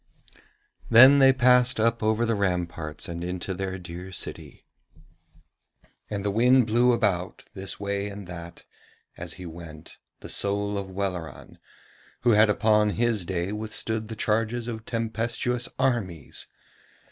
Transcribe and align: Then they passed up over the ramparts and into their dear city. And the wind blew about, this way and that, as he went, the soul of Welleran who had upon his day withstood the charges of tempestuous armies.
Then 0.89 1.19
they 1.19 1.31
passed 1.31 1.79
up 1.79 2.01
over 2.01 2.25
the 2.25 2.33
ramparts 2.33 3.07
and 3.07 3.23
into 3.23 3.53
their 3.53 3.77
dear 3.77 4.11
city. 4.11 4.65
And 6.09 6.25
the 6.25 6.31
wind 6.31 6.65
blew 6.65 6.91
about, 6.91 7.43
this 7.53 7.79
way 7.79 8.07
and 8.07 8.25
that, 8.25 8.63
as 9.15 9.33
he 9.33 9.45
went, 9.45 9.99
the 10.21 10.27
soul 10.27 10.75
of 10.75 10.89
Welleran 10.89 11.59
who 12.21 12.31
had 12.31 12.49
upon 12.49 12.89
his 12.89 13.23
day 13.25 13.51
withstood 13.51 14.07
the 14.07 14.15
charges 14.15 14.67
of 14.67 14.85
tempestuous 14.85 15.69
armies. 15.77 16.47